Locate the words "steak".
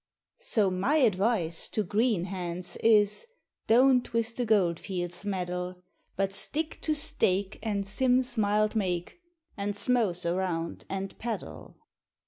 6.95-7.59